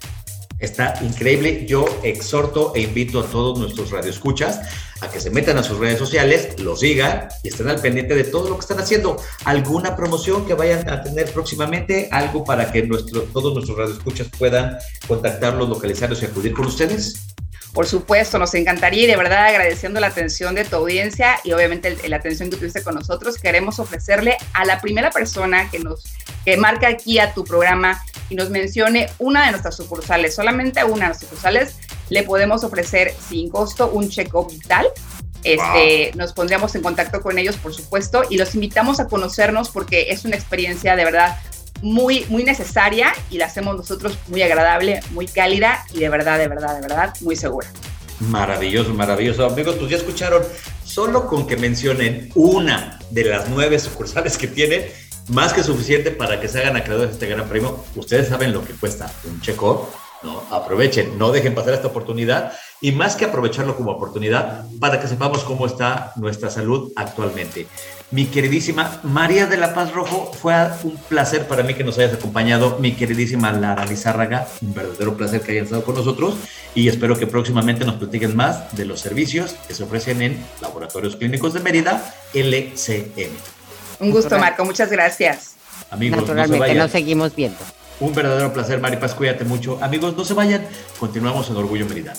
Está 0.61 0.93
increíble. 1.01 1.65
Yo 1.65 1.85
exhorto 2.03 2.71
e 2.75 2.81
invito 2.81 3.19
a 3.19 3.25
todos 3.25 3.59
nuestros 3.59 3.89
radioescuchas 3.89 4.61
a 5.01 5.09
que 5.09 5.19
se 5.19 5.31
metan 5.31 5.57
a 5.57 5.63
sus 5.63 5.79
redes 5.79 5.97
sociales, 5.97 6.59
lo 6.59 6.75
sigan 6.75 7.27
y 7.43 7.47
estén 7.47 7.67
al 7.67 7.81
pendiente 7.81 8.13
de 8.13 8.23
todo 8.23 8.47
lo 8.47 8.55
que 8.55 8.61
están 8.61 8.79
haciendo. 8.79 9.17
¿Alguna 9.45 9.95
promoción 9.95 10.45
que 10.45 10.53
vayan 10.53 10.87
a 10.87 11.01
tener 11.01 11.33
próximamente? 11.33 12.07
¿Algo 12.11 12.43
para 12.43 12.71
que 12.71 12.83
todos 13.33 13.53
nuestros 13.55 13.75
radioescuchas 13.75 14.29
puedan 14.37 14.77
contactarlos, 15.07 15.67
localizarlos 15.67 16.21
y 16.21 16.25
acudir 16.25 16.53
con 16.53 16.67
ustedes? 16.67 17.30
Por 17.73 17.87
supuesto, 17.87 18.37
nos 18.37 18.53
encantaría 18.53 19.03
y 19.03 19.07
de 19.07 19.15
verdad 19.15 19.45
agradeciendo 19.45 19.99
la 19.99 20.07
atención 20.07 20.55
de 20.55 20.65
tu 20.65 20.75
audiencia 20.75 21.39
y 21.43 21.53
obviamente 21.53 21.97
la 22.07 22.17
atención 22.17 22.49
que 22.49 22.57
tuviste 22.57 22.83
con 22.83 22.95
nosotros, 22.95 23.37
queremos 23.37 23.79
ofrecerle 23.79 24.37
a 24.53 24.65
la 24.65 24.81
primera 24.81 25.09
persona 25.09 25.69
que 25.69 25.79
nos 25.79 26.03
que 26.43 26.57
marca 26.57 26.87
aquí 26.87 27.19
a 27.19 27.33
tu 27.33 27.43
programa 27.43 28.03
y 28.29 28.35
nos 28.35 28.49
mencione 28.49 29.09
una 29.19 29.45
de 29.45 29.51
nuestras 29.51 29.75
sucursales, 29.75 30.35
solamente 30.35 30.83
una 30.83 30.93
de 30.93 31.07
nuestras 31.07 31.29
sucursales, 31.29 31.75
le 32.09 32.23
podemos 32.23 32.63
ofrecer 32.63 33.13
sin 33.29 33.49
costo 33.49 33.89
un 33.89 34.09
check-up 34.09 34.51
vital. 34.51 34.87
Este, 35.43 36.11
Nos 36.15 36.33
pondríamos 36.33 36.75
en 36.75 36.83
contacto 36.83 37.21
con 37.21 37.39
ellos, 37.39 37.55
por 37.57 37.73
supuesto, 37.73 38.23
y 38.29 38.37
los 38.37 38.53
invitamos 38.53 38.99
a 38.99 39.07
conocernos 39.07 39.69
porque 39.69 40.11
es 40.11 40.23
una 40.23 40.35
experiencia 40.35 40.95
de 40.95 41.03
verdad 41.03 41.39
muy, 41.81 42.25
muy 42.29 42.43
necesaria 42.43 43.13
y 43.29 43.37
la 43.37 43.45
hacemos 43.45 43.75
nosotros 43.75 44.17
muy 44.27 44.41
agradable, 44.41 45.01
muy 45.11 45.27
cálida 45.27 45.83
y 45.93 45.99
de 45.99 46.09
verdad, 46.09 46.37
de 46.37 46.47
verdad, 46.47 46.75
de 46.75 46.81
verdad, 46.81 47.13
muy 47.21 47.35
segura. 47.35 47.67
Maravilloso, 48.19 48.93
maravilloso. 48.93 49.45
Amigos, 49.45 49.75
pues 49.79 49.89
ya 49.89 49.97
escucharon, 49.97 50.43
solo 50.85 51.27
con 51.27 51.47
que 51.47 51.57
mencionen 51.57 52.29
una 52.35 52.99
de 53.09 53.25
las 53.25 53.49
nueve 53.49 53.79
sucursales 53.79 54.37
que 54.37 54.47
tienen, 54.47 54.85
más 55.29 55.53
que 55.53 55.63
suficiente 55.63 56.11
para 56.11 56.39
que 56.39 56.47
se 56.47 56.59
hagan 56.59 56.75
acreedores 56.75 57.09
de 57.09 57.13
este 57.13 57.27
gran 57.27 57.49
premio. 57.49 57.83
Ustedes 57.95 58.27
saben 58.27 58.53
lo 58.53 58.63
que 58.63 58.73
cuesta 58.73 59.11
un 59.23 59.41
check-up, 59.41 59.87
¿no? 60.23 60.43
Aprovechen, 60.51 61.17
no 61.17 61.31
dejen 61.31 61.55
pasar 61.55 61.73
esta 61.73 61.87
oportunidad 61.87 62.53
y 62.81 62.91
más 62.91 63.15
que 63.15 63.25
aprovecharlo 63.25 63.75
como 63.75 63.91
oportunidad 63.91 64.65
para 64.79 64.99
que 64.99 65.07
sepamos 65.07 65.43
cómo 65.43 65.67
está 65.67 66.13
nuestra 66.15 66.49
salud 66.49 66.91
actualmente. 66.95 67.67
Mi 68.09 68.25
queridísima 68.25 68.99
María 69.03 69.45
de 69.45 69.55
la 69.55 69.73
Paz 69.73 69.93
Rojo, 69.93 70.31
fue 70.33 70.53
un 70.83 70.97
placer 71.07 71.47
para 71.47 71.63
mí 71.63 71.75
que 71.75 71.83
nos 71.83 71.97
hayas 71.97 72.13
acompañado. 72.13 72.77
Mi 72.79 72.93
queridísima 72.93 73.53
Lara 73.53 73.85
Lizárraga, 73.85 74.47
un 74.61 74.73
verdadero 74.73 75.15
placer 75.15 75.41
que 75.41 75.51
hayan 75.51 75.65
estado 75.65 75.85
con 75.85 75.95
nosotros 75.95 76.35
y 76.73 76.89
espero 76.89 77.17
que 77.17 77.27
próximamente 77.27 77.85
nos 77.85 77.95
platiquen 77.95 78.35
más 78.35 78.75
de 78.75 78.85
los 78.85 78.99
servicios 78.99 79.55
que 79.67 79.73
se 79.73 79.83
ofrecen 79.83 80.21
en 80.21 80.45
Laboratorios 80.59 81.15
Clínicos 81.15 81.53
de 81.53 81.59
Mérida, 81.61 82.13
LCM. 82.33 83.31
Un 83.99 84.11
gusto, 84.11 84.37
Marco. 84.39 84.65
Muchas 84.65 84.89
gracias. 84.89 85.55
Amigos, 85.91 86.21
Naturalmente, 86.21 86.73
nos 86.73 86.91
seguimos 86.91 87.35
viendo. 87.35 87.59
Un 87.99 88.15
verdadero 88.15 88.51
placer, 88.51 88.81
Maripaz. 88.81 89.13
Cuídate 89.13 89.45
mucho. 89.45 89.77
Amigos, 89.81 90.17
no 90.17 90.25
se 90.25 90.33
vayan. 90.33 90.65
Continuamos 90.99 91.49
en 91.49 91.57
Orgullo 91.57 91.85
Mérida. 91.85 92.13